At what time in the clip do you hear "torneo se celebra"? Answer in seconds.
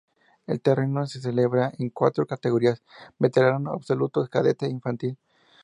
0.61-1.73